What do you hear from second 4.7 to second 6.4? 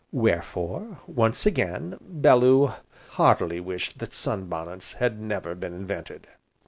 had never been invented.